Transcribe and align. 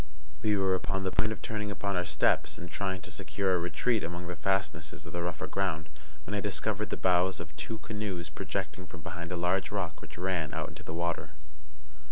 We 0.41 0.57
were 0.57 0.73
upon 0.73 1.03
the 1.03 1.11
point 1.11 1.31
of 1.31 1.43
turning 1.43 1.69
upon 1.69 1.95
our 1.95 2.07
steps, 2.07 2.57
and 2.57 2.67
trying 2.71 3.01
to 3.01 3.11
secure 3.11 3.53
a 3.53 3.59
retreat 3.59 4.03
among 4.03 4.25
the 4.25 4.35
fastnesses 4.35 5.05
of 5.05 5.13
the 5.13 5.21
rougher 5.21 5.45
ground, 5.45 5.89
when 6.25 6.33
I 6.33 6.39
discovered 6.39 6.89
the 6.89 6.97
bows 6.97 7.39
of 7.39 7.55
two 7.55 7.77
canoes 7.77 8.27
projecting 8.27 8.87
from 8.87 9.01
behind 9.01 9.31
a 9.31 9.37
large 9.37 9.69
rock 9.69 10.01
which 10.01 10.17
ran 10.17 10.55
out 10.55 10.69
into 10.69 10.81
the 10.81 10.95
water. 10.95 11.33